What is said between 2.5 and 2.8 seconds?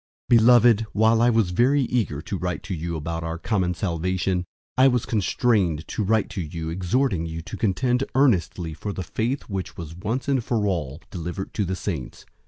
to